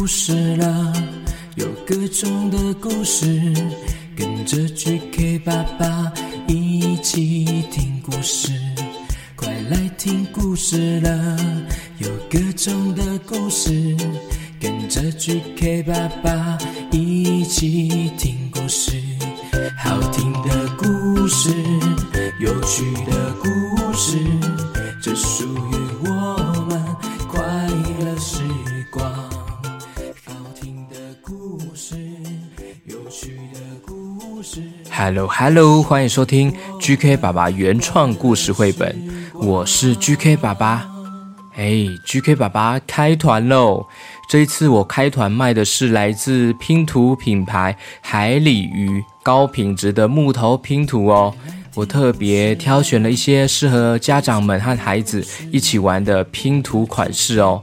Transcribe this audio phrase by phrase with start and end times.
[0.00, 0.94] 故事了，
[1.56, 3.52] 有各种的故事，
[4.16, 6.10] 跟着 GK 爸爸
[6.48, 8.50] 一起听故事。
[9.36, 11.36] 快来听故事了，
[11.98, 13.94] 有各种的故事，
[14.58, 16.32] 跟着 GK 爸爸
[35.52, 38.96] Hello 欢迎收听 GK 爸爸原创故事绘本，
[39.34, 40.88] 我是 GK 爸爸。
[41.56, 43.84] 哎，GK 爸爸开团喽！
[44.28, 51.34] 这一次我开团卖的是来自拼图品牌海里鱼高品质的木头拼图哦。
[51.74, 57.60] 我特别挑选了一些适合家长们和孩子一起玩的拼图款式哦。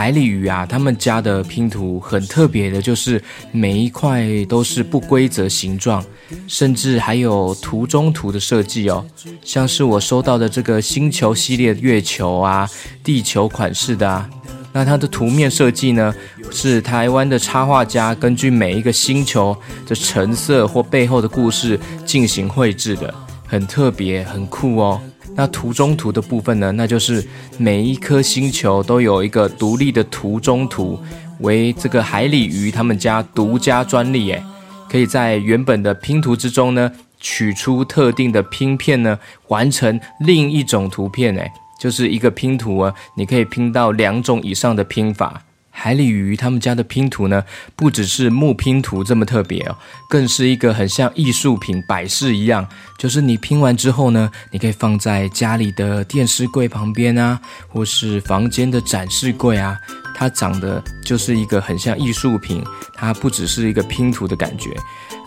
[0.00, 6.02] 海里鱼啊，他们家的拼图很特别的，就是每一块都是不规则形状，
[6.48, 9.04] 甚至还有图中图的设计哦。
[9.44, 12.66] 像是我收到的这个星球系列月球啊、
[13.04, 14.26] 地球款式的啊，
[14.72, 16.14] 那它的图面设计呢，
[16.50, 19.54] 是台湾的插画家根据每一个星球
[19.86, 23.14] 的成色或背后的故事进行绘制的，
[23.46, 24.98] 很特别，很酷哦。
[25.40, 26.70] 那图中图的部分呢？
[26.72, 31.00] 那就是每一颗星球都有一个独立的图中图，
[31.38, 34.30] 为这个海里鱼他们家独家专利。
[34.30, 34.42] 诶，
[34.86, 39.18] 可以在原本的拼图之中呢，取出特定的拼片呢，
[39.48, 41.34] 完成另一种图片。
[41.34, 45.42] 诶，就是一个拼图啊，你可以拼到两种以上的拼法。
[45.70, 47.42] 海里鱼他们家的拼图呢，
[47.74, 49.76] 不只是木拼图这么特别哦，
[50.08, 52.66] 更是一个很像艺术品摆饰一样。
[52.98, 59.78] 就是你拼完之后呢，你可以放在家里的电视柜旁边啊，或是房间的展示柜啊。
[60.14, 62.62] 它长得就是一个很像艺术品，
[62.94, 64.76] 它不只是一个拼图的感觉。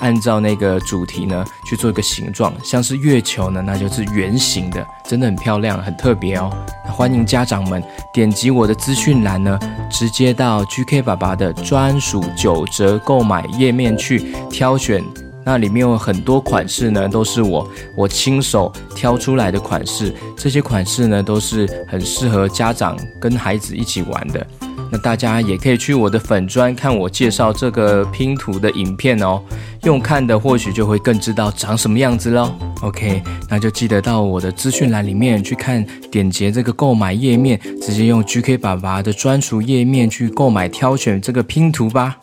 [0.04, 6.52] 按照那个主题呢去做一个形状，像是月球呢，那就是圆形的，真的很漂亮，很特别哦。
[6.86, 7.82] 欢迎家长们
[8.14, 9.58] 点击我的资讯栏呢，
[9.90, 15.02] 直接到 GK 爸爸的专属九折购买页面去挑选。
[15.46, 20.14] 那里面有很多款式呢，都是我我亲手挑出来的款式。
[20.38, 24.46] 这些款式呢，都是很适合家长跟孩子一起玩的。
[24.94, 29.42] 那大家也可以去我的粉砖看我介绍这个拼图的影片哦，
[29.86, 32.54] 用看的或许就会更知道长什么样子喽。
[32.84, 42.18] OK，那就记得到我的资讯栏里面去看，点击这个购买页面，直接用 GK 爸爸的专属页面去购买挑选这个拼图吧。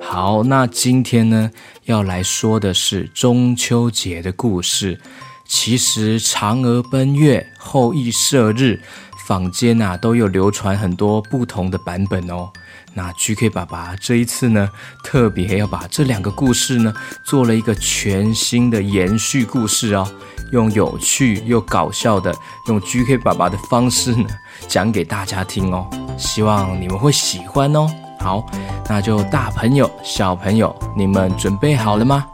[0.00, 1.50] 好，那今天呢
[1.84, 4.98] 要来说的是中秋节的故事。
[5.46, 8.80] 其实嫦娥奔月、后羿射日。
[9.26, 12.50] 坊间呐都有流传很多不同的版本哦。
[12.94, 14.70] 那 GK 爸爸这一次呢，
[15.02, 16.92] 特别要把这两个故事呢，
[17.24, 20.06] 做了一个全新的延续故事哦，
[20.52, 22.34] 用有趣又搞笑的，
[22.68, 24.26] 用 GK 爸爸的方式呢，
[24.68, 25.88] 讲给大家听哦。
[26.16, 27.90] 希望你们会喜欢哦。
[28.20, 28.46] 好，
[28.88, 32.26] 那就大朋友、小朋友，你们准备好了吗？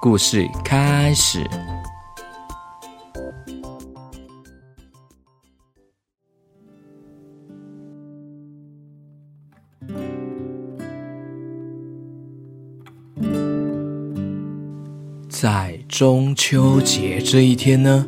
[0.00, 1.75] 故事开始。
[15.38, 18.06] 在中秋节这一天呢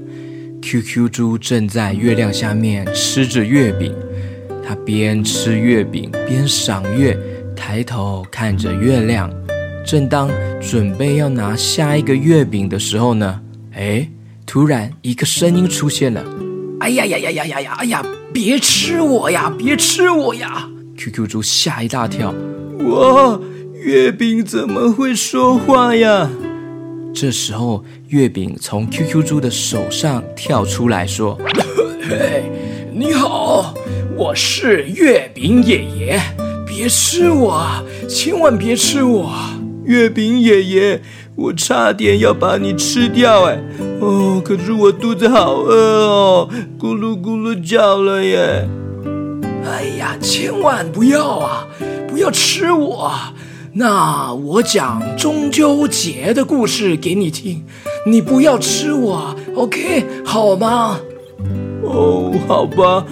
[0.62, 3.94] ，QQ 猪正在月亮下面吃着月饼。
[4.66, 7.18] 他边吃月饼边赏月，
[7.54, 9.30] 抬头看着月亮。
[9.84, 13.38] 正当准备要拿下一个月饼的时候呢，
[13.74, 14.08] 哎，
[14.46, 16.24] 突然一个声音出现了
[16.80, 17.76] ：“哎呀呀呀呀呀呀！
[17.78, 20.66] 哎呀，别吃我呀，别吃我呀
[20.96, 22.34] ！”QQ 猪吓一大跳
[22.88, 23.38] ：“哇，
[23.74, 26.30] 月饼怎么会说话呀？”
[27.14, 31.36] 这时候，月饼从 QQ 猪的手上跳出来说
[32.00, 32.44] ：“嘿，
[32.92, 33.74] 你好，
[34.16, 36.20] 我是月饼爷爷，
[36.66, 37.66] 别吃我，
[38.08, 39.32] 千万别吃我！
[39.84, 41.00] 月饼爷爷，
[41.34, 43.58] 我差点要把你吃掉哎！
[44.00, 48.68] 哦，可是我肚子好饿哦，咕噜咕噜叫了耶！
[49.64, 51.66] 哎呀，千万不要啊，
[52.06, 53.12] 不要吃我！”
[53.72, 57.62] 那我讲中秋节的故事给你听，
[58.06, 60.98] 你不要吃我，OK 好吗？
[61.84, 63.04] 哦，好吧，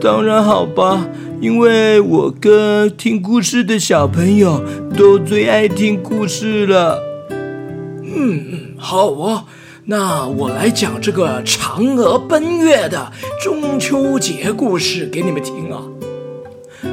[0.00, 1.08] 当然好吧，
[1.40, 4.62] 因为我跟听故事的小朋友
[4.96, 7.02] 都最爱听故事了。
[7.30, 9.44] 嗯嗯，好哦，
[9.86, 13.10] 那我来讲这个嫦娥奔月的
[13.42, 15.82] 中秋节故事给你们听啊。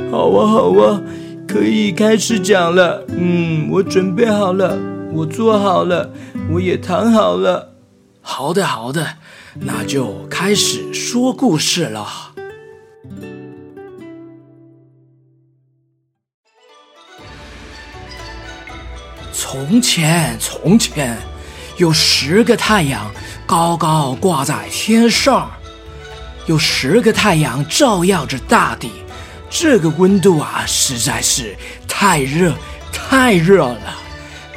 [0.10, 1.02] 好啊，好啊。
[1.56, 3.06] 可以开始讲了。
[3.08, 4.78] 嗯，我准备好了，
[5.14, 6.12] 我做好了，
[6.52, 7.74] 我也躺好了。
[8.22, 9.08] 好的，好的，
[9.62, 12.34] 那就开始说故事了。
[19.32, 21.18] 从前，从前，
[21.78, 23.10] 有十个太阳
[23.46, 25.50] 高高挂在天上，
[26.48, 28.92] 有十个太阳照耀着大地。
[29.58, 31.56] 这个温度啊，实在是
[31.88, 32.54] 太热，
[32.92, 33.98] 太热了，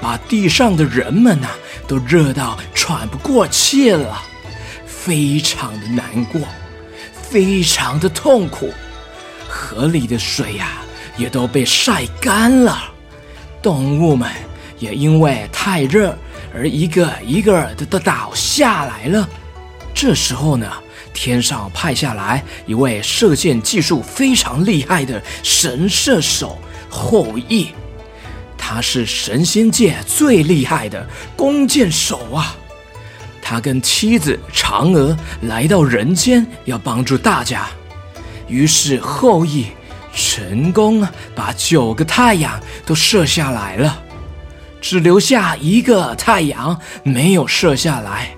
[0.02, 1.50] 把地上的人们呐
[1.86, 4.20] 都热到喘不过气了，
[4.84, 6.40] 非常的难过，
[7.12, 8.74] 非常的痛苦。
[9.48, 10.78] 河里的水呀，
[11.16, 12.76] 也都被晒干了，
[13.62, 14.28] 动物们
[14.80, 16.18] 也因为太热
[16.52, 19.28] 而一个一个的都倒下来了。
[19.94, 20.68] 这时候呢。
[21.20, 26.56] 天上派下来一位射箭技术非常厉害的神射手
[26.88, 27.72] 后羿，
[28.56, 31.04] 他是神仙界最厉害的
[31.36, 32.56] 弓箭手啊！
[33.42, 37.66] 他跟妻子嫦娥来到人间，要帮助大家。
[38.46, 39.66] 于是后羿
[40.14, 41.04] 成功
[41.34, 44.00] 把九个太阳都射下来了，
[44.80, 48.37] 只留下一个太阳没有射下来。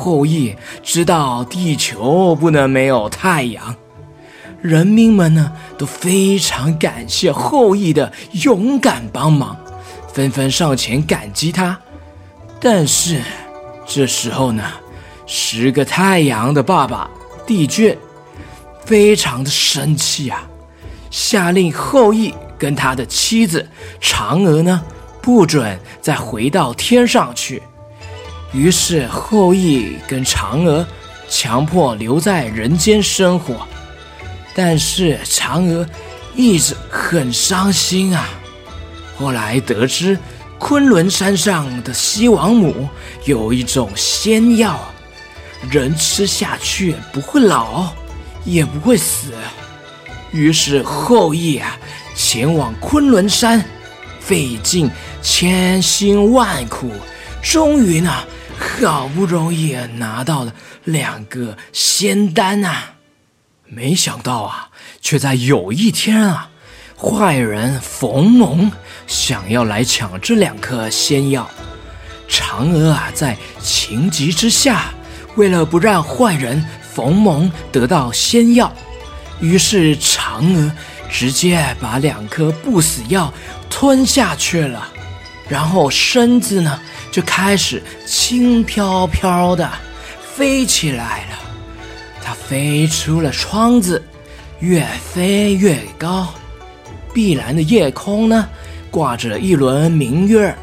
[0.00, 3.76] 后羿知道地球不能没有太阳，
[4.62, 9.54] 人民们呢都非常感谢后羿的勇敢帮忙，
[10.14, 11.78] 纷纷上前感激他。
[12.58, 13.20] 但是
[13.86, 14.64] 这时候呢，
[15.26, 17.10] 十个太阳的爸爸
[17.46, 17.94] 帝俊
[18.86, 20.48] 非常的生气啊，
[21.10, 23.68] 下令后羿跟他的妻子
[24.00, 24.82] 嫦娥呢
[25.20, 27.62] 不准再回到天上去。
[28.52, 30.84] 于是后羿跟嫦娥
[31.28, 33.66] 强迫留在人间生活，
[34.54, 35.86] 但是嫦娥
[36.34, 38.28] 一直很伤心啊。
[39.16, 40.18] 后来得知
[40.58, 42.88] 昆仑山上的西王母
[43.24, 44.80] 有一种仙药，
[45.70, 47.92] 人吃下去不会老，
[48.44, 49.32] 也不会死。
[50.32, 51.78] 于是后羿啊
[52.16, 53.64] 前往昆仑山，
[54.18, 54.90] 费尽
[55.22, 56.90] 千辛万苦，
[57.40, 58.12] 终于呢。
[58.60, 60.52] 好不容易拿到了
[60.84, 62.94] 两个仙丹啊，
[63.64, 64.68] 没想到啊，
[65.00, 66.50] 却在有一天啊，
[66.96, 68.70] 坏人冯蒙
[69.06, 71.50] 想要来抢这两颗仙药。
[72.28, 74.92] 嫦娥啊，在情急之下，
[75.36, 76.62] 为了不让坏人
[76.94, 78.70] 冯蒙得到仙药，
[79.40, 80.70] 于是嫦娥
[81.10, 83.32] 直接把两颗不死药
[83.70, 84.86] 吞下去了，
[85.48, 86.78] 然后身子呢。
[87.10, 89.70] 就开始轻飘飘的
[90.34, 91.38] 飞起来了，
[92.22, 94.02] 它飞出了窗子，
[94.60, 96.28] 越飞越高。
[97.12, 98.48] 碧蓝的夜空呢，
[98.90, 100.54] 挂着一轮明月。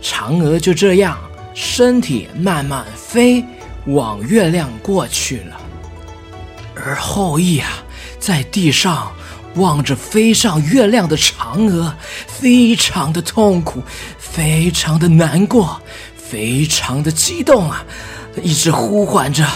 [0.00, 1.18] 嫦娥就这样，
[1.54, 3.44] 身体慢慢飞
[3.86, 5.60] 往月亮过去了。
[6.74, 7.68] 而后羿啊，
[8.18, 9.12] 在地上。
[9.56, 11.94] 望着飞上月亮的嫦娥，
[12.26, 13.82] 非常的痛苦，
[14.18, 15.80] 非常的难过，
[16.16, 17.84] 非常的激动啊！
[18.42, 19.46] 一直呼唤着：“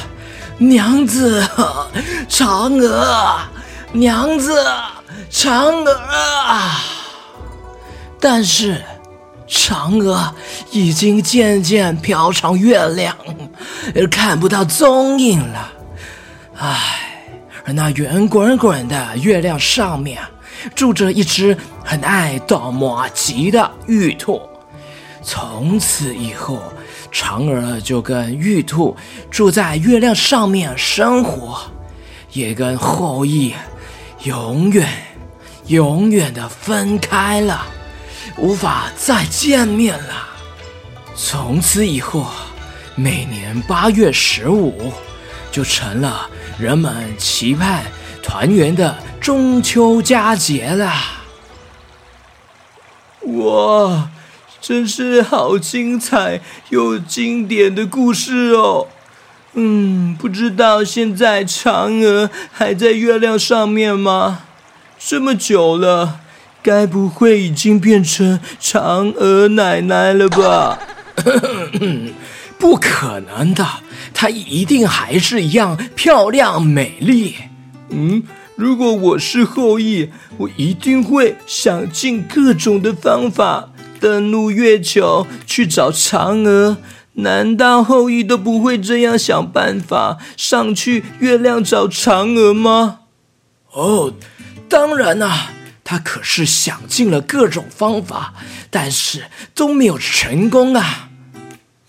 [0.59, 1.43] 娘子，
[2.29, 3.39] 嫦娥，
[3.93, 4.63] 娘子，
[5.31, 5.93] 嫦娥！”
[6.47, 6.85] 啊！
[8.21, 8.85] 但是，
[9.49, 10.35] 嫦娥
[10.71, 13.17] 已经渐渐飘上月亮，
[13.95, 15.73] 而看不到踪影了。
[16.59, 17.06] 唉。
[17.67, 20.23] 而那圆滚滚的月亮上面，
[20.75, 24.41] 住着一只很爱捣麻吉的玉兔。
[25.21, 26.63] 从此以后，
[27.13, 28.97] 嫦娥就跟玉兔
[29.29, 31.59] 住在月亮上面生活，
[32.31, 33.53] 也跟后羿
[34.23, 34.89] 永远、
[35.67, 37.67] 永远的分开了，
[38.39, 40.29] 无法再见面了。
[41.17, 42.29] 从此以后，
[42.95, 44.93] 每年八月十五
[45.51, 46.31] 就成了。
[46.59, 47.85] 人们期盼
[48.23, 51.23] 团圆的中秋佳节啦！
[53.25, 54.09] 哇，
[54.61, 58.89] 真是好精彩又经典的故事哦！
[59.53, 64.45] 嗯，不知道现在嫦娥还在月亮上面吗？
[64.99, 66.21] 这么久了，
[66.63, 70.79] 该不会已经变成嫦娥奶奶了吧？
[72.59, 73.67] 不可能的，
[74.19, 77.35] 她一定还是一样漂亮美丽。
[77.91, 78.23] 嗯，
[78.57, 83.69] 如果我是后羿，我一定会想尽各种的方法
[84.01, 86.79] 登陆月球去找嫦娥。
[87.13, 93.01] 难道后羿都不会这样想办法上去月亮找嫦娥吗？
[93.73, 94.15] 哦，
[94.67, 95.51] 当然啦，
[95.85, 98.33] 他可是想尽了各种方法，
[98.71, 101.11] 但是都没有成功啊。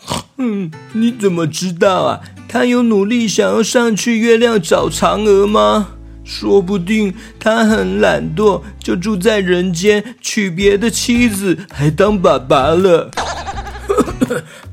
[0.37, 2.19] 嗯，你怎么知道啊？
[2.47, 5.89] 他有努力想要上去月亮找嫦娥吗？
[6.23, 13.09] 说不定他很懒惰，就住在人间，娶别的妻子，还当爸爸了。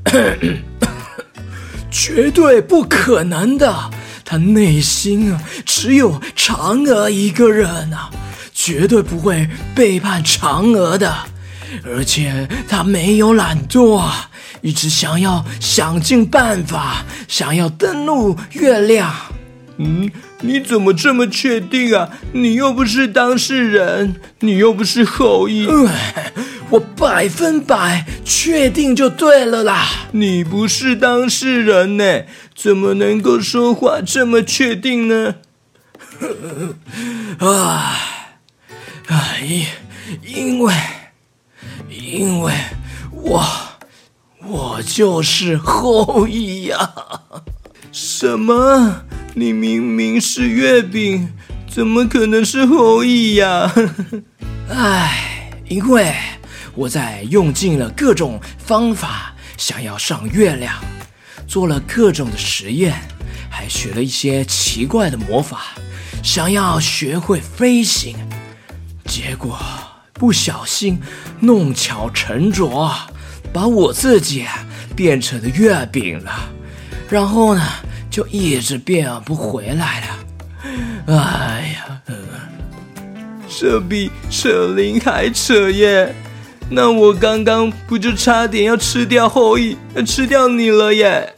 [1.89, 3.89] 绝对不可能的，
[4.25, 8.09] 他内心啊只有嫦娥一个人啊，
[8.53, 11.15] 绝对不会背叛嫦娥的。
[11.85, 14.29] 而且他没有懒惰啊，
[14.65, 19.13] 一直想要想尽办法，想要登陆月亮。
[19.77, 20.09] 嗯，
[20.41, 22.09] 你怎么这么确定啊？
[22.31, 25.67] 你又不是当事人，你又不是后羿，
[26.71, 29.87] 我百分百确定就对了啦。
[30.13, 32.23] 你不是当事人呢，
[32.55, 35.35] 怎么能够说话这么确定呢？
[37.37, 37.99] 啊，
[39.43, 39.67] 因
[40.25, 40.73] 因为
[41.87, 42.51] 因为
[43.11, 43.45] 我
[44.47, 46.91] 我就是后羿呀。
[47.91, 49.03] 什么？
[49.33, 51.33] 你明明是月饼，
[51.69, 53.71] 怎么可能是后羿呀？
[54.69, 56.13] 唉，因为
[56.73, 60.73] 我在用尽了各种方法，想要上月亮，
[61.47, 62.93] 做了各种的实验，
[63.49, 65.75] 还学了一些奇怪的魔法，
[66.23, 68.15] 想要学会飞行，
[69.05, 69.57] 结果
[70.13, 70.99] 不小心
[71.39, 72.95] 弄巧成拙，
[73.55, 74.45] 把我自己
[74.97, 76.31] 变成了月饼了。
[77.09, 77.61] 然后呢，
[78.11, 80.07] 就一直变不回来了。
[81.07, 82.01] 哎呀，
[83.47, 86.13] 这比扯铃还扯耶！
[86.69, 91.33] 那我刚刚不就差点要吃掉后羿，吃掉你了耶！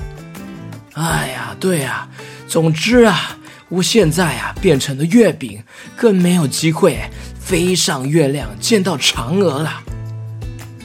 [0.93, 2.09] 哎呀，对呀，
[2.47, 3.37] 总之啊，
[3.69, 5.61] 我现在啊变成了月饼，
[5.95, 6.97] 更没有机会
[7.39, 9.83] 飞上月亮见到嫦娥了。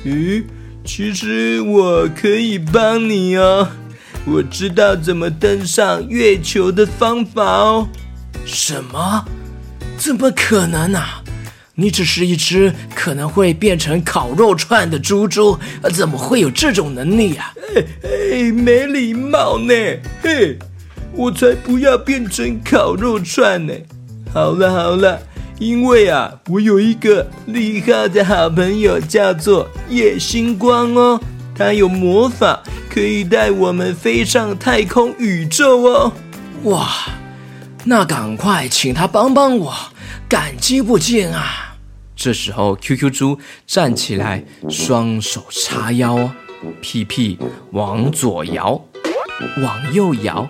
[0.05, 0.45] 咦，
[0.85, 3.69] 其实我可以帮你哦。
[4.25, 7.89] 我知道怎么登上月球的方法哦。
[8.45, 9.25] 什么？
[9.97, 11.23] 怎么可能啊？
[11.75, 15.59] 你只是一只可能会变成烤肉串的猪猪，
[15.95, 17.55] 怎么会有这种能力啊？
[17.75, 19.75] 哎哎，没礼貌呢！
[20.21, 20.59] 嘿，
[21.13, 23.73] 我才不要变成烤肉串呢！
[24.35, 25.23] 好了好了，
[25.63, 31.21] 因为啊，我有一个厉害的好朋友，叫做夜星光哦，
[31.57, 32.61] 他有魔法。
[32.91, 36.13] 可以带我们飞上太空宇宙哦！
[36.65, 36.89] 哇，
[37.85, 39.73] 那赶快请他帮帮我，
[40.29, 41.77] 感激不尽啊！
[42.15, 46.29] 这时候，QQ 猪站起来，双手叉腰，
[46.83, 47.39] 屁屁
[47.71, 48.79] 往左摇，
[49.63, 50.47] 往右摇，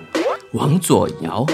[0.55, 1.47] 往左摇，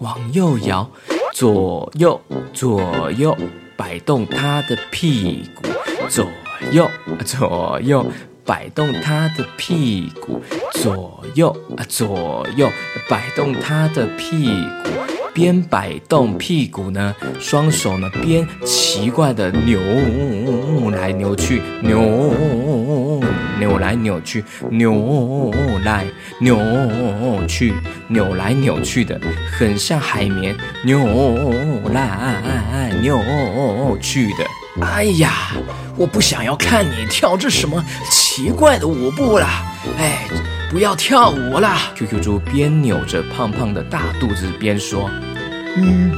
[0.00, 0.90] 往右摇，
[1.34, 2.20] 左右
[2.52, 3.36] 左右
[3.76, 5.64] 摆动他的屁股，
[6.08, 6.28] 左
[6.70, 6.88] 右
[7.26, 8.06] 左右。
[8.46, 10.38] 摆动他的屁股，
[10.74, 11.48] 左右
[11.78, 12.68] 啊，左右
[13.08, 14.50] 摆动他的屁
[14.84, 14.90] 股，
[15.32, 19.80] 边摆动屁股呢，双手呢边奇怪的扭
[20.90, 21.98] 来扭去，扭
[23.64, 25.50] 扭来扭去，扭
[25.84, 26.04] 来
[26.38, 27.72] 扭去，
[28.08, 29.18] 扭来扭去的，
[29.56, 30.54] 很像海绵
[30.84, 30.98] 扭
[31.90, 33.18] 来扭
[34.02, 34.44] 去的。
[34.82, 35.32] 哎呀，
[35.96, 39.46] 我不想要看你跳这什么奇怪的舞步了！
[39.98, 40.26] 哎，
[40.70, 45.08] 不要跳舞了！QQ 猪边扭着胖胖的大肚子边说：“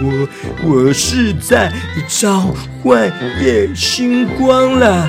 [0.03, 0.29] 我
[0.65, 1.73] 我是在
[2.09, 3.09] 召唤
[3.41, 5.09] 夜星光了。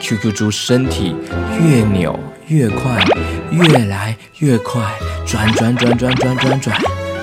[0.00, 1.14] ”QQ 猪身体
[1.60, 3.04] 越扭越快，
[3.50, 4.82] 越来越快，
[5.26, 6.76] 转转转转转转转，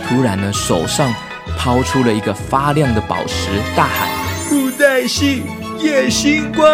[0.07, 1.13] 突然呢，手上。
[1.57, 4.09] 抛出了一个发亮的宝石，大喊
[4.49, 5.43] ：“布袋戏
[5.79, 6.67] 夜星光，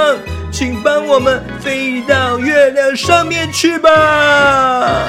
[0.52, 5.08] 请帮我们飞到月亮上面去吧！”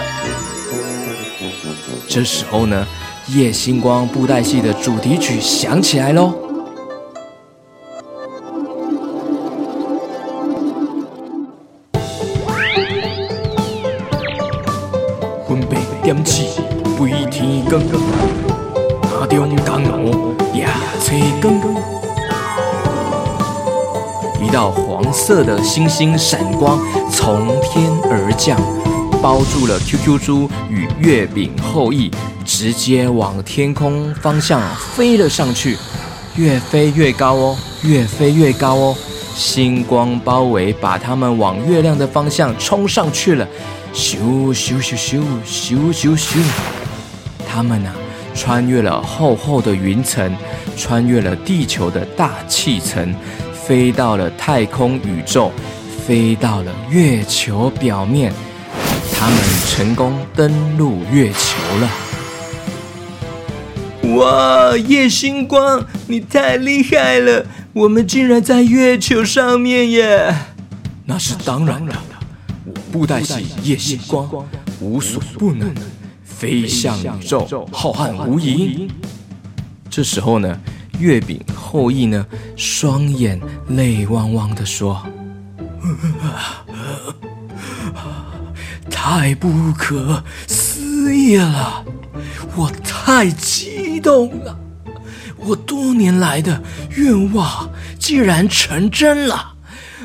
[2.08, 2.86] 这时候呢，
[3.28, 6.51] 夜星光布袋戏的主题曲响起来喽。
[25.34, 26.78] 色的星星闪光
[27.10, 28.60] 从天而降，
[29.22, 32.10] 包住了 QQ 猪与月饼后裔，
[32.44, 34.60] 直接往天空方向
[34.94, 35.78] 飞了上去，
[36.36, 38.96] 越飞越高哦，越飞越高哦，
[39.34, 43.48] 星光包围，把他们往月亮的方向冲上去了，
[43.94, 46.42] 咻咻咻咻咻咻咻，
[47.48, 47.90] 他们呢？
[48.34, 50.34] 穿越了厚厚的云层，
[50.76, 53.14] 穿越了地球的大气层，
[53.64, 55.52] 飞到了太空宇宙，
[56.04, 58.32] 飞到了月球表面。
[59.14, 59.38] 他们
[59.68, 61.88] 成功登陆月球了。
[64.16, 67.46] 哇，夜星光，你太厉害了！
[67.72, 70.34] 我们竟然在月球上面耶！
[71.04, 71.94] 那是当然的，
[72.64, 74.28] 我布袋戏夜星光
[74.80, 75.72] 无所不能，
[76.24, 78.90] 飞向宇宙，浩瀚无垠。
[79.88, 80.60] 这时候呢，
[81.02, 83.40] 月饼后羿呢，双眼
[83.70, 85.04] 泪汪汪的说
[88.88, 91.84] ：“太不可思议了，
[92.54, 94.56] 我太激动了，
[95.38, 96.62] 我多年来的
[96.94, 97.68] 愿望
[97.98, 99.54] 竟然成真了，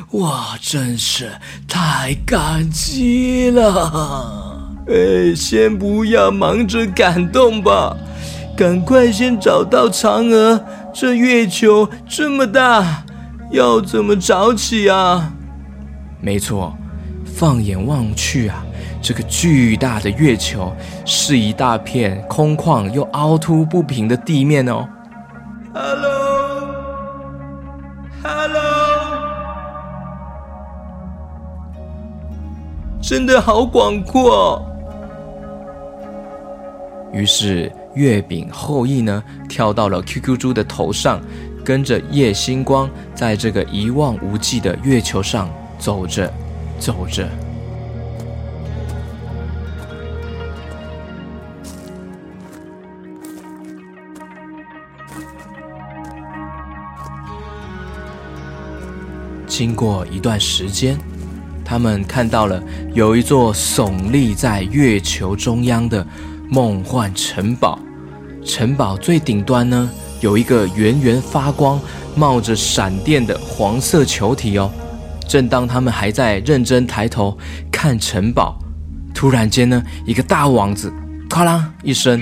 [0.10, 1.34] 我真是
[1.68, 4.72] 太感激了。
[4.88, 7.96] 哎，先不要忙着感动吧，
[8.58, 10.66] 赶快先找到嫦娥。
[11.00, 13.04] 这月球这么大，
[13.51, 15.32] 要怎么找起啊？
[16.20, 16.75] 没错，
[17.24, 18.66] 放眼望去啊。
[19.00, 20.75] 这个巨大的月球
[21.06, 24.89] 是一大片空旷又凹凸不平的地面哦。
[25.72, 26.18] Hello，Hello，
[33.00, 34.66] 真的好广阔。
[37.13, 41.20] 于是月饼后羿呢，跳到了 QQ 猪的头上，
[41.66, 45.50] 跟着夜星光，在这个一望无际的月球上
[45.80, 46.32] 走着，
[46.80, 47.27] 走着。
[59.48, 60.95] 经过一段时间，
[61.65, 62.62] 他们看到了
[62.93, 66.06] 有一座耸立在月球中央的
[66.48, 67.80] 梦幻城堡。
[68.47, 69.89] 城堡最顶端呢，
[70.21, 71.79] 有一个圆圆发光、
[72.15, 74.71] 冒着闪电的黄色球体哦。
[75.27, 77.38] 正当他们还在认真抬头
[77.69, 78.57] 看城堡，
[79.13, 80.91] 突然间呢，一个大网子
[81.29, 82.19] “咔啦”一声，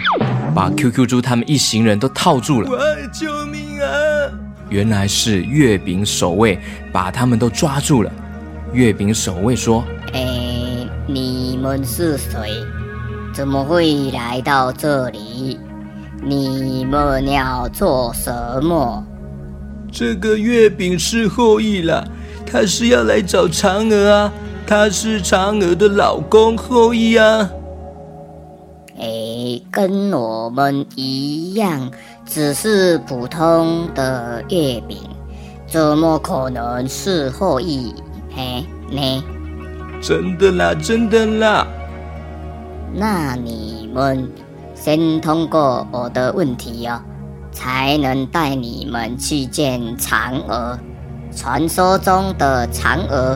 [0.56, 2.70] 把 QQ 猪他们一行人都套住了。
[3.14, 3.88] 救命啊！
[4.70, 6.60] 原来是月饼守卫
[6.92, 8.12] 把他们都抓住了。
[8.74, 10.26] 月饼守卫说：“哎，
[11.08, 12.50] 你们是谁？
[13.32, 15.60] 怎么会来到这里？
[16.26, 19.04] 你们要做什么？”
[19.92, 22.06] 这个月饼是后羿了，
[22.46, 24.34] 他是要来找嫦娥啊。
[24.68, 27.50] 他是嫦娥的老公后羿啊。
[28.98, 31.92] 哎，跟我们一样。
[32.26, 34.98] 只是普通的月饼，
[35.68, 37.94] 怎么可能是后羿？
[38.36, 39.24] 嘿，呢？
[40.02, 41.68] 真的啦，真的啦。
[42.92, 44.28] 那你们
[44.86, 47.02] 先通过我的问题哦，
[47.52, 50.78] 才能带你们去见嫦娥。
[51.36, 53.36] 传说中的嫦娥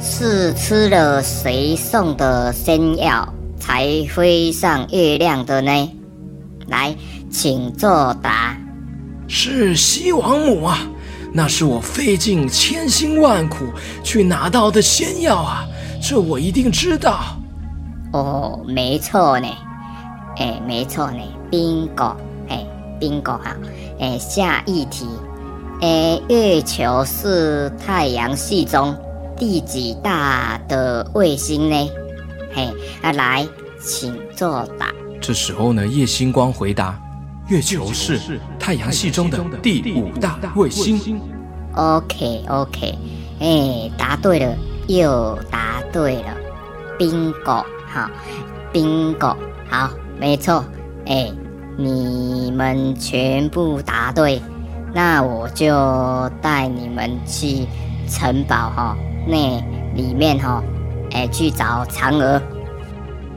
[0.00, 5.92] 是吃了谁送的仙药才飞上月亮的呢？
[6.66, 6.92] 来。
[7.30, 8.58] 请作答。
[9.28, 10.80] 是西王母啊，
[11.32, 13.66] 那是我费尽千辛万苦
[14.02, 15.64] 去拿到的仙药啊，
[16.02, 17.20] 这我一定知道。
[18.12, 19.46] 哦，没错呢，
[20.40, 22.16] 哎，没错呢，bingo，
[22.48, 22.66] 哎
[22.98, 23.54] ，bingo 哈，
[24.00, 25.06] 哎，下一题，
[25.82, 28.96] 哎，月球是太阳系中
[29.36, 31.90] 第几大的卫星呢？
[32.54, 32.68] 嘿，
[33.02, 33.46] 啊，来，
[33.78, 34.90] 请作答。
[35.20, 36.98] 这时候呢，叶星光回答。
[37.48, 41.20] 月球是太阳系中的第五大卫星。
[41.74, 42.98] OK OK，
[43.40, 46.34] 哎，答对了，又答对了
[46.98, 48.08] ，bingo，好
[48.72, 49.36] ，bingo，
[49.68, 50.62] 好，没错，
[51.06, 51.32] 哎，
[51.78, 54.40] 你们全部答对，
[54.94, 57.66] 那我就带你们去
[58.06, 59.58] 城堡哈，那
[59.94, 60.62] 里面哈，
[61.12, 62.40] 哎，去找嫦娥。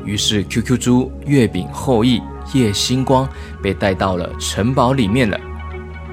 [0.04, 2.22] 于是 QQ 猪月饼后羿。
[2.52, 3.26] 夜星光
[3.63, 5.39] 被带到了城堡里面了，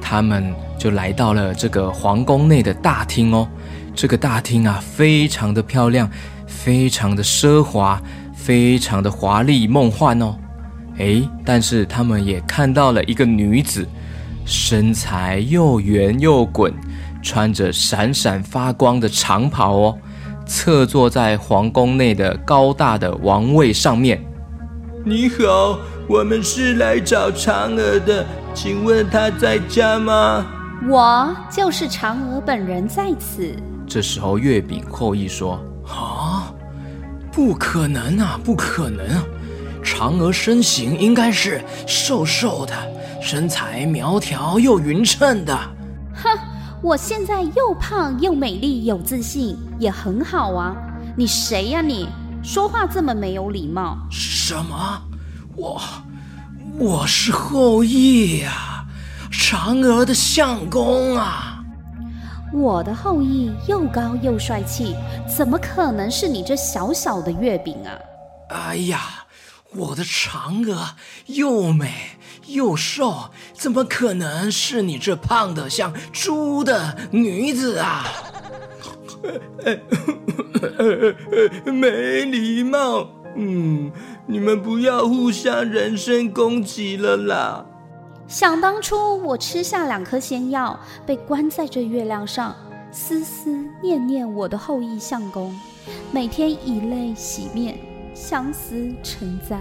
[0.00, 3.48] 他们就来到了这个皇宫内的大厅哦。
[3.96, 6.08] 这个大厅啊，非常的漂亮，
[6.46, 8.00] 非常的奢华，
[8.32, 10.36] 非常的华丽梦幻哦。
[11.00, 13.86] 诶，但是他们也看到了一个女子，
[14.44, 16.72] 身材又圆又滚，
[17.22, 19.98] 穿着闪闪发光的长袍哦，
[20.46, 24.22] 侧坐在皇宫内的高大的王位上面。
[25.04, 25.78] 你好。
[26.08, 30.44] 我们是来找嫦娥的，请问她在家吗？
[30.88, 33.54] 我就是嫦娥本人在此。
[33.86, 36.52] 这时候，月饼后羿说：“啊，
[37.30, 39.24] 不可能啊，不可能啊！
[39.90, 42.72] 嫦嫦娥身形应该是瘦瘦的，
[43.20, 45.54] 身材苗条又匀称的。
[46.14, 46.30] 哼，
[46.80, 50.74] 我现在又胖又美丽，有自信，也很好啊。
[51.16, 51.82] 你谁呀？
[51.82, 52.08] 你
[52.42, 53.98] 说话这么没有礼貌？
[54.10, 55.02] 什么？
[55.54, 55.78] 我
[56.78, 58.86] 我是后羿呀，
[59.30, 61.62] 嫦娥的相公啊。
[62.54, 64.96] 我的后羿又高又帅气，
[65.28, 67.92] 怎么可能是你这小小的月饼啊？
[68.48, 69.00] 哎呀，
[69.76, 71.92] 我的嫦娥又美
[72.46, 78.04] 又瘦，怎么可能是你这胖得像猪的女子啊？
[81.66, 83.92] 没礼貌，嗯，
[84.26, 87.64] 你们不要互相人身攻击了啦。
[88.26, 92.56] 想当初我吃下两颗仙药，被关在这月亮上，
[92.90, 95.56] 思思念念我的后羿相公，
[96.10, 97.78] 每天以泪洗面，
[98.20, 99.58] 相思成灾。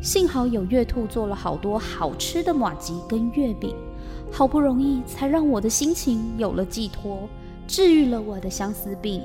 [0.00, 3.74] 幸好有月兔做了好多好吃的马吉跟月饼，
[4.30, 7.28] 好不容易才让我的心情有了寄托，
[7.66, 9.20] 治愈了我的相思病，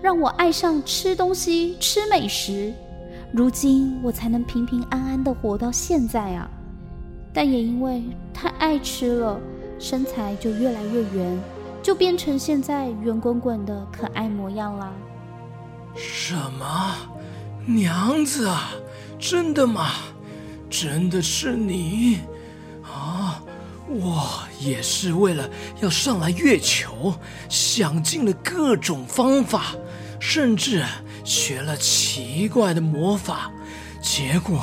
[0.00, 2.72] 让我爱上吃东西、吃美食。
[3.32, 6.48] 如今我才能平平安安的活到现在啊！
[7.32, 9.40] 但也因为太爱吃了，
[9.80, 11.40] 身材就越来越圆，
[11.82, 14.92] 就变成现在圆滚滚的可爱模样啦。
[15.96, 16.94] 什么，
[17.66, 18.72] 娘子啊？
[19.18, 19.90] 真的吗？
[20.70, 22.20] 真的是你
[22.82, 23.42] 啊！
[23.88, 24.28] 我
[24.60, 27.12] 也是为了要上来月球，
[27.48, 29.74] 想尽了各种方法，
[30.20, 30.84] 甚至
[31.24, 33.50] 学了奇怪的魔法，
[34.00, 34.62] 结果。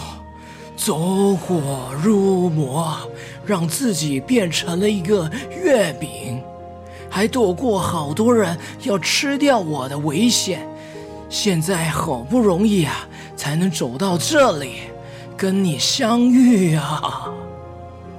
[0.78, 2.98] 走火入魔，
[3.46, 6.42] 让自己变成了一个月饼，
[7.10, 10.66] 还躲过好多人要吃掉我的危险。
[11.30, 14.76] 现在好不容易啊，才能走到这里，
[15.36, 17.30] 跟你相遇啊！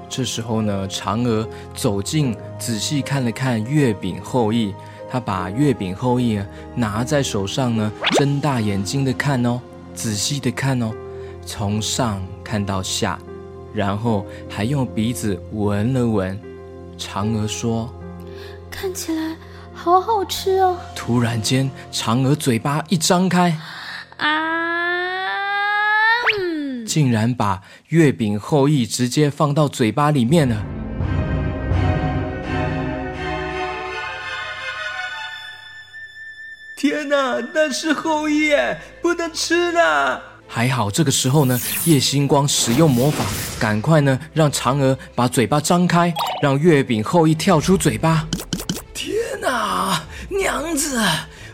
[0.09, 4.75] 这时候呢，嫦娥走近，仔细看了看月饼后羿，
[5.11, 6.42] 她把月饼后羿
[6.75, 9.61] 拿在手上呢，睁大眼睛的看哦，
[9.94, 10.92] 仔细的看哦。
[11.47, 13.18] 从上看到下，
[13.73, 16.38] 然后还用鼻子闻了闻。
[16.99, 17.88] 嫦娥说
[18.71, 19.28] ：“看起来
[19.79, 23.57] 好好吃哦。”突然间，嫦娥嘴巴一张开，
[24.17, 24.27] 啊，
[26.87, 30.57] 竟然把月饼后羿直接放到嘴巴里面了。
[36.77, 38.55] 天哪，那是后羿，
[39.03, 40.21] 不能吃啦！
[40.47, 43.25] 还好，这个时候呢，叶星光使用魔法，
[43.61, 48.27] 赶快呢让嫦娥把嘴巴张开，让月饼后羿跳出嘴巴。
[49.38, 51.01] 天哪，娘子，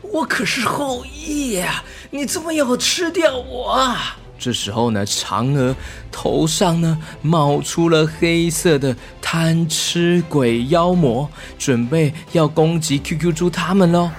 [0.00, 4.16] 我可是后羿呀，你怎么要吃掉我啊？
[4.38, 5.76] 这时候呢，嫦娥
[6.10, 14.10] 头上呢冒出了黑色的贪吃鬼妖魔，准备要攻击 QQ 猪他们喽。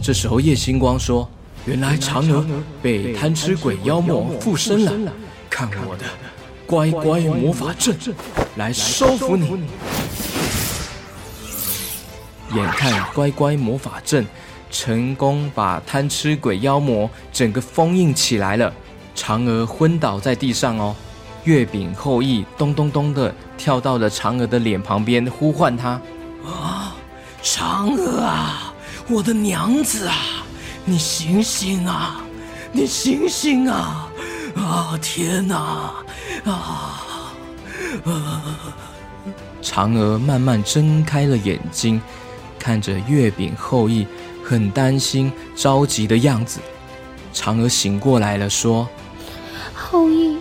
[0.00, 1.28] 这时候叶星光说。
[1.66, 2.44] 原来嫦娥
[2.82, 5.12] 被贪吃鬼妖魔附身了，
[5.48, 6.04] 看我的
[6.66, 7.96] 乖乖魔法阵
[8.56, 9.64] 来收服你！
[12.54, 14.26] 眼看乖乖魔法阵
[14.70, 18.72] 成功把贪吃鬼妖魔整个封印起来了，
[19.14, 20.94] 嫦娥昏倒在地上哦。
[21.44, 26.00] 月饼后羿咚咚咚的跳到了嫦娥的脸旁边，呼唤她
[26.46, 26.96] ：“啊，
[27.42, 28.72] 嫦娥啊，
[29.08, 30.16] 我的娘子啊！”
[30.86, 32.20] 你醒醒啊！
[32.72, 34.10] 你醒醒啊！
[34.56, 35.92] 啊天哪！
[36.44, 37.32] 啊！
[39.62, 42.00] 嫦娥慢慢睁开了眼睛，
[42.64, 44.06] 看着月饼后羿，
[44.42, 46.60] 很担心、着急的样子。
[47.30, 48.88] 嫦娥醒过来了，说
[49.76, 50.38] ：“后羿，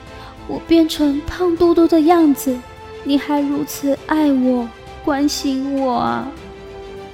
[0.47, 2.57] 我变成胖嘟嘟的样子，
[3.03, 4.65] 你还如此爱我、
[5.03, 6.25] 关心我啊？”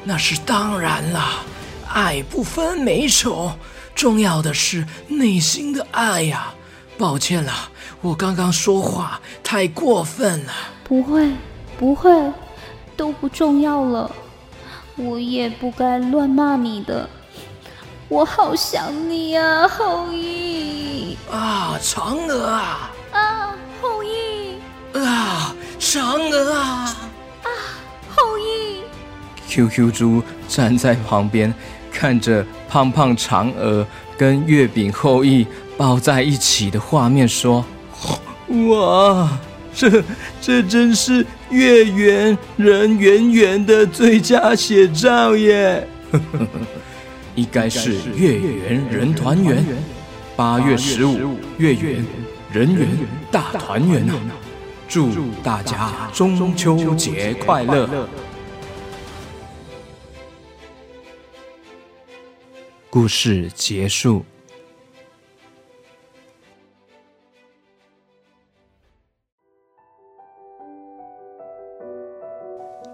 [0.06, 1.39] 那是当然啦。
[1.91, 3.54] 爱不分美丑，
[3.95, 6.54] 重要的是内心的爱呀！
[7.00, 7.52] 抱歉了，
[8.02, 10.54] 我刚刚说话太过分了。
[10.84, 11.32] 不会，
[11.80, 12.12] 不会，
[12.95, 14.12] 都不重要了。
[14.99, 17.09] 我也不该乱骂你的。
[18.09, 21.15] 我好想你啊，后羿！
[21.31, 22.91] 啊，嫦娥啊！
[23.12, 24.99] 啊，后羿！
[24.99, 26.95] 啊，嫦娥啊！
[27.43, 27.49] 啊，
[28.15, 28.83] 后羿
[29.47, 31.53] ！QQ 猪站在旁边。
[31.91, 33.85] 看着胖胖嫦娥
[34.17, 37.65] 跟月饼后羿抱在一起的画面，说
[38.69, 39.29] ：“哇，
[39.80, 40.04] 这
[40.42, 45.88] 这真是月圆人圆圆的最佳写照耶！
[47.36, 49.63] 应该是月圆人团圆。
[50.36, 52.06] 八月十五，月圆
[52.52, 52.89] 人圆
[53.32, 54.15] 大团圆呐！
[54.89, 55.12] 祝
[55.42, 58.06] 大家中秋节快乐！
[62.89, 64.26] 故事结束。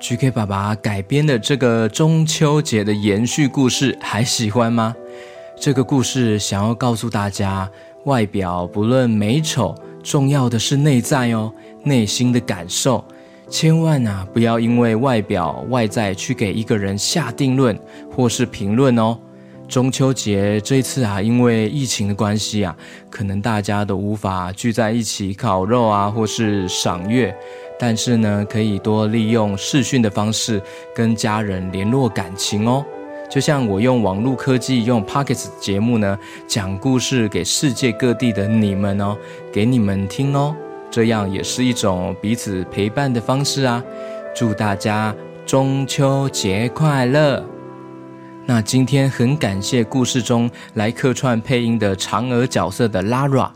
[0.08, 4.96] GK 爸爸改编的这个中秋节的延续故事，还喜欢吗？
[5.60, 7.68] 这个故事想要告诉大家，
[8.04, 13.04] 外表不论美丑，重要的是内在哦，内心的感受。
[13.50, 17.76] 千万啊，不要因为外表外在去给一个人下定论
[18.16, 19.18] 或是评论哦。
[19.68, 22.78] 中秋节这次啊，因为疫情的关系啊，
[23.10, 27.36] 可能大家都无法聚在一起烤肉啊，或是赏月。
[27.80, 30.62] 但是呢，可以多利用视讯的方式
[30.94, 32.86] 跟家人联络感情哦。
[33.30, 39.18] 就像我用网络科技，用 Pockets 节目呢，讲故事给世界各地的你们哦，
[39.52, 40.56] 给你们听哦。
[40.92, 43.84] 这样也是一种彼此陪伴的方式啊。
[44.36, 45.14] 祝大家
[45.46, 47.44] 中秋节快乐！
[48.46, 53.50] 那今天很感谢故事中来客串配音的嫦娥角色的 Lara，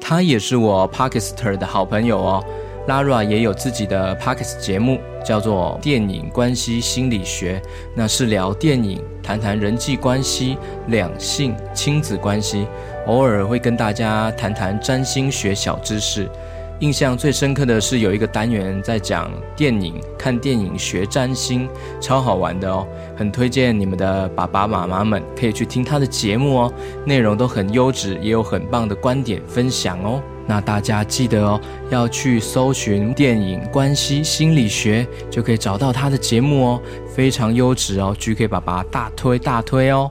[0.00, 2.44] 她也是我 Pocketster 的好朋友哦。
[2.88, 7.60] Lara 也有自己的 Pockets 节目，叫做《电影关系心理学》，
[7.94, 10.56] 那是聊电影，谈谈人际关系、
[10.88, 12.66] 两性、亲子关系，
[13.06, 16.28] 偶尔会跟大家谈谈占星学小知识。
[16.80, 21.68] 印象最深刻的是有一个单元在讲电影，看电影学占星，
[22.00, 26.72] 超好玩的哦，很推荐你们的爸爸妈妈们可以去听他的节目哦，
[27.04, 30.22] 内容都很优质，也有很棒的观点分享哦。
[30.50, 31.60] 那大家记得哦，
[31.90, 36.82] 要去搜寻电影关系心理学，就可以找到他的节目哦，
[37.14, 40.10] 非常优质哦，GK 爸爸大推大推哦。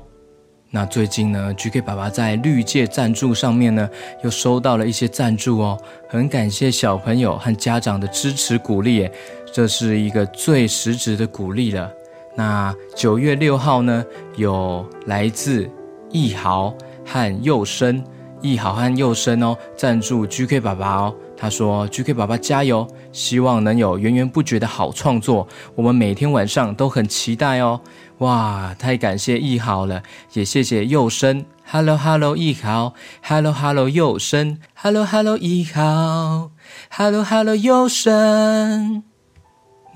[0.72, 3.90] 那最近呢，GK 爸爸在绿界赞助上面呢，
[4.24, 9.10] 又收到了一些赞助哦，很感谢小朋友和家长的支持鼓励，
[9.52, 11.92] 这是一个最实质的鼓励了。
[12.34, 14.06] 那九月六号呢，
[14.38, 15.70] 有来自
[16.10, 16.74] 易豪
[17.06, 18.02] 和佑生，
[18.42, 21.16] 易好和佑生哦，赞助 GK 爸爸哦。
[21.42, 27.80] 他说：“GK 爸爸加油，希望能有源源不绝的好创作，我们每天晚上都很期待哦。”
[28.20, 31.46] 哇，太感谢易好了，也谢谢佑生。
[31.66, 36.52] Hello Hello 易好，Hello Hello 佑生，Hello Hello 易好
[36.90, 39.09] ，Hello Hello 佑生。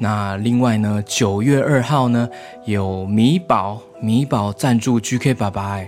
[0.04, 2.28] 那另外呢，九月二号呢，
[2.66, 5.80] 有米宝米宝赞助 GK 爸爸。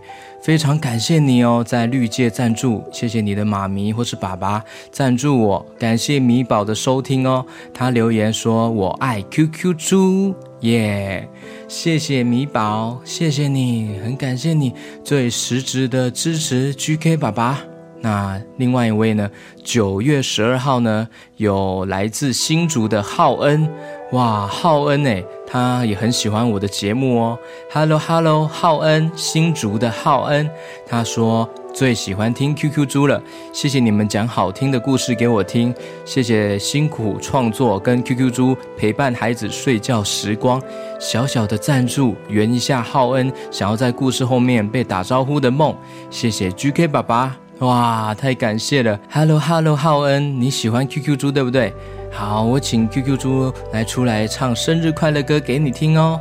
[0.42, 7.46] 非常感谢你哦，在绿界赞助，谢谢你的妈咪或是爸爸赞助我，感谢米宝的收听哦。
[7.74, 11.28] 他留言说：“我爱 QQ 猪耶，
[11.68, 14.74] 谢谢米宝，谢谢你，很感谢你
[15.04, 17.60] 最实质的支持 GK 爸爸。”
[18.02, 19.28] 那另外一位呢？
[19.64, 23.68] 九月十二号呢，有来自新竹的浩恩，
[24.12, 25.24] 哇，浩恩哎。
[25.48, 27.38] 他也很喜欢我的节目哦
[27.72, 30.50] ，Hello Hello，浩恩，新竹的浩恩，
[30.88, 33.22] 他说最喜欢听 QQ 猪了，
[33.54, 40.60] 谢谢你们讲好听的故事给我听，谢谢辛苦创作跟 QQ 猪陪伴孩子睡觉时光，
[41.00, 45.74] 小小的赞助圆一下浩恩想要在故事后面被打招呼的梦，
[46.10, 51.72] 谢谢 GK 爸爸，哇，太感谢了，Hello Hello，浩恩，你喜欢 QQ 猪对不对？
[52.16, 56.18] 好，我请 QQ 猪来出来唱生日快乐歌给你听哦。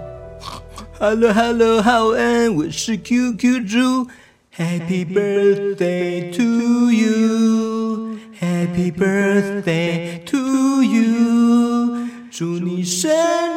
[0.98, 4.09] Hello Hello，好安，我是 QQ 猪
[4.57, 6.42] ，Happy birthday to
[6.90, 13.12] you，Happy birthday to you，祝你生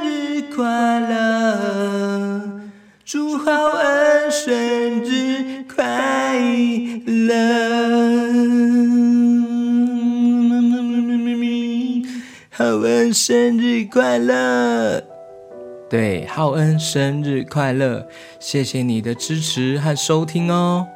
[0.05, 2.39] 日快乐，
[3.03, 4.53] 祝好安生
[5.03, 6.39] 日快
[7.03, 9.16] 乐。
[12.57, 14.99] 浩恩生日快乐！
[15.87, 18.03] 对，浩恩生日快乐！
[18.39, 20.87] 谢谢你的支持和收听哦。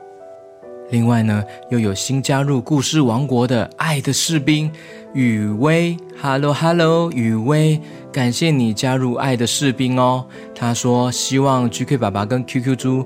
[0.90, 4.72] 另外呢，又有新加入故事王国的爱的士兵
[5.14, 7.80] 雨薇，Hello Hello，雨薇，
[8.12, 10.26] 感谢你加入爱的士兵哦。
[10.56, 13.06] 他说希望 GK 爸爸跟 QQ 猪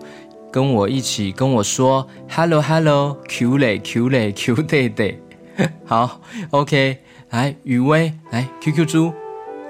[0.50, 5.22] 跟我一起跟我说 Hello Hello，Q 嘞 Q 嘞 Q 对对，
[5.84, 7.00] 好，OK。
[7.36, 9.12] 来，雨薇，来，QQ 猪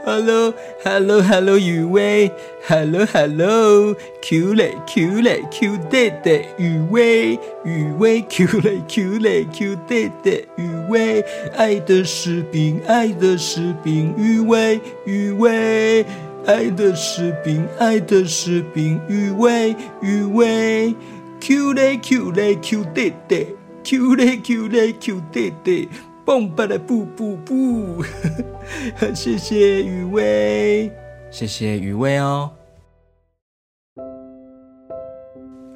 [0.05, 2.29] ，Hello，Hello，Hello，雨薇
[2.67, 11.25] ，Hello，Hello，Q 嘞，Q 嘞，Q 弟弟，雨薇，雨薇，Q 嘞，Q 嘞，Q 弟弟，雨薇，
[11.57, 16.05] 爱的士兵，爱的士兵，雨薇，雨薇，
[16.45, 20.93] 爱的士兵，爱的士兵，雨薇，雨薇
[21.41, 23.47] ，Q 嘞，Q 嘞，Q 弟弟。
[23.83, 25.87] ，Q 嘞 Q 嘞 Q 弟弟，
[26.25, 28.03] 蹦吧啦布布布，
[29.13, 30.91] 谢谢雨薇，
[31.29, 32.49] 谢谢雨薇哦。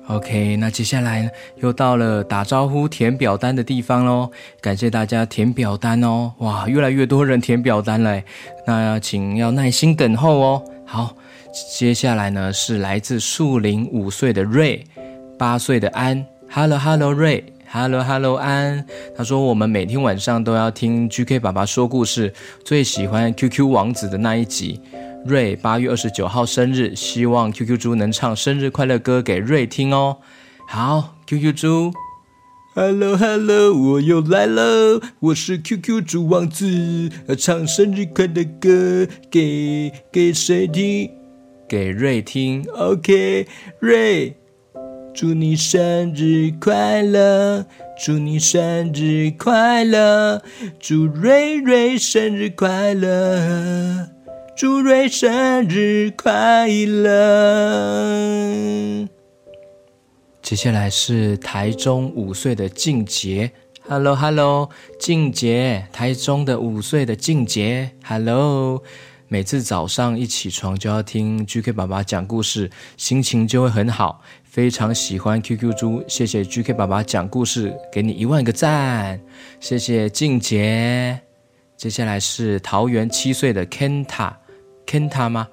[0.08, 8.20] OK，那接下来又到了打招呼填表单的地方喽，感谢大家填表单哦，哇，越来越多人填表单了，
[8.66, 10.64] 那请要耐心等候哦。
[10.84, 11.16] 好，
[11.78, 14.84] 接下来呢是来自树林五岁的瑞，
[15.38, 22.34] 八岁的安，Hello Hello 瑞，Hello Hello 安，他说我们每天晚上都要听 GK 爸爸说故事，
[22.66, 24.82] 最喜欢 QQ 王子的那一集。
[25.26, 30.18] 瑞八月二十九号生日，希望 QQ 猪能唱生日快乐歌给瑞听哦。
[30.66, 31.92] 好，QQ 猪
[32.74, 41.12] ，Hello Hello，我又来了，我是 QQ 猪王子，要唱生日快乐歌给给谁听？
[41.68, 42.66] 给瑞听。
[42.74, 43.46] OK，
[43.80, 44.38] 瑞，
[45.14, 47.66] 祝你生日快乐，
[48.04, 50.42] 祝你生日快乐，
[50.80, 54.10] 祝瑞瑞生日快乐。
[54.56, 57.08] 祝瑞生日快乐！
[60.42, 63.52] 接下来是台中五岁的静杰
[63.88, 64.70] ，Hello Hello，
[65.00, 68.84] 静杰，台中的五岁的静杰，Hello。
[69.32, 74.22] 每次早上一起床就要听 GK 爸爸讲故事，心情就会很好，
[74.60, 79.18] 非常喜欢 QQ 猪，谢谢 GK 爸爸讲故事，给你一万个赞，
[79.62, 81.18] 谢谢静杰。
[81.78, 84.34] 接下来是桃园七岁的 Kenta。
[84.86, 85.48] Kenta 吗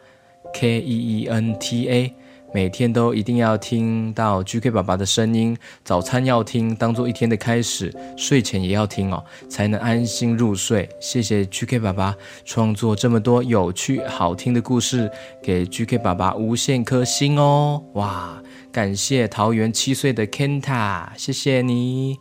[0.53, 2.13] ？K E E N T A，
[2.53, 10.89] 每天都一定要听到 GK 爸爸的声音，早餐要听，当做一天的开始，睡前也要听哦，才能安心入睡。
[10.99, 15.09] 谢谢 GK 爸爸创作这么多有趣好听的故事，
[15.41, 17.85] 给 GK 爸爸无限颗星哦！
[17.93, 22.19] 哇，感谢桃园七岁的 Kenta，谢谢你。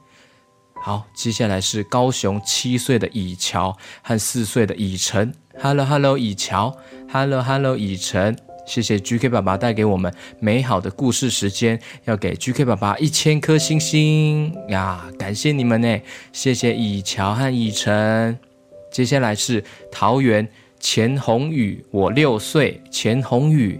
[0.73, 5.33] 好，接下来是高雄七岁的以乔和四岁的以晨。
[5.59, 6.77] Hello，Hello，以乔。
[7.11, 8.37] Hello，Hello，以晨。
[8.65, 15.05] 谢谢 GK 爸爸带给我们美好的故事时间，要给 GK 爸爸一千颗星星呀！
[15.19, 18.37] 感谢你们呢，谢谢以乔和以晨。
[18.91, 20.47] 接下来是桃园
[20.79, 22.81] 钱宏宇，我六岁。
[22.89, 23.79] 钱宏宇，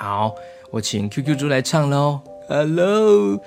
[0.00, 0.32] 好，
[0.70, 2.20] 我请 QQ 猪来唱喽。
[2.48, 3.40] Hello，Hello，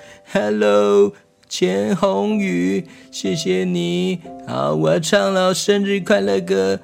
[1.48, 4.20] 钱宏宇，谢谢你。
[4.46, 6.82] 好，我要唱了生日快乐歌。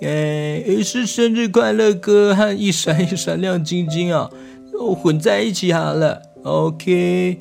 [0.00, 4.30] 哎，是生日快乐歌和一闪一闪亮晶晶啊，
[4.72, 6.22] 都混在一起好了。
[6.44, 7.38] OK，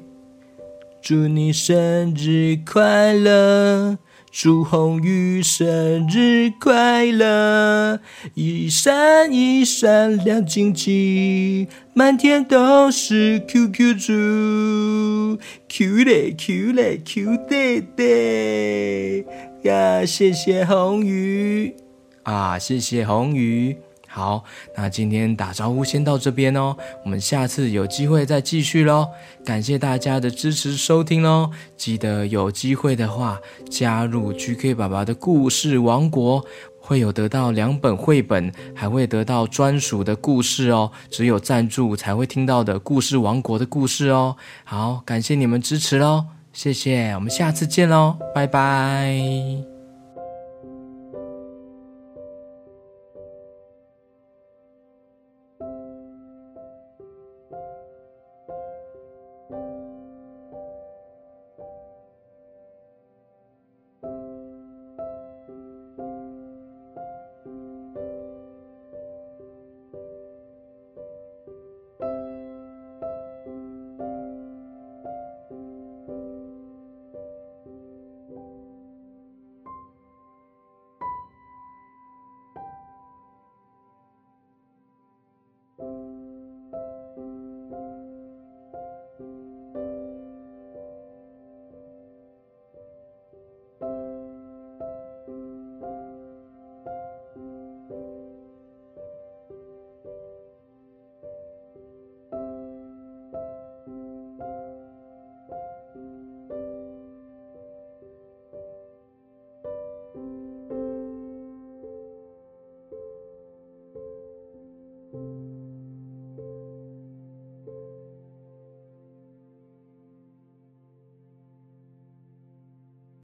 [1.04, 4.00] 祝你生日快乐。
[4.32, 8.00] 祝红宇生日快乐！
[8.36, 19.26] 一闪一闪亮晶晶，满天都是 QQ 猪，Q 嘞 Q 嘞 Q 得得
[19.64, 20.06] 呀！
[20.06, 21.76] 谢谢红宇
[22.24, 23.76] 啊，谢谢红宇。
[24.12, 24.44] 好，
[24.76, 29.08] 那今天打招呼先到这边哦，我们下次有机会再继续喽。
[29.46, 36.44] 感谢大家的支持收听喽，记得有机会的话加入 GK 爸爸的故事王国，
[36.82, 44.36] 会有得到两本绘本，还会得到专属的故事哦，只有赞助才会听到的故事王国的故事哦。
[44.64, 49.79] 好，感谢你们支持喽，谢谢，我们下次见喽，拜拜。